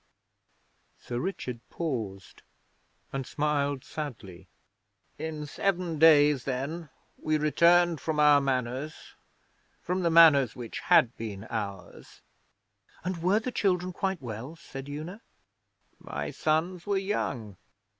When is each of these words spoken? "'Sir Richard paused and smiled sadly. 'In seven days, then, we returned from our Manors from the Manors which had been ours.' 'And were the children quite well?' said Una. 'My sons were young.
"'Sir 1.07 1.19
Richard 1.19 1.59
paused 1.69 2.41
and 3.13 3.23
smiled 3.23 3.83
sadly. 3.83 4.47
'In 5.19 5.45
seven 5.45 5.99
days, 5.99 6.45
then, 6.45 6.89
we 7.19 7.37
returned 7.37 8.01
from 8.01 8.19
our 8.19 8.41
Manors 8.41 9.13
from 9.79 10.01
the 10.01 10.09
Manors 10.09 10.55
which 10.55 10.79
had 10.79 11.15
been 11.17 11.43
ours.' 11.51 12.21
'And 13.05 13.21
were 13.21 13.39
the 13.39 13.51
children 13.51 13.93
quite 13.93 14.23
well?' 14.23 14.55
said 14.55 14.89
Una. 14.89 15.21
'My 15.99 16.31
sons 16.31 16.87
were 16.87 16.97
young. 16.97 17.57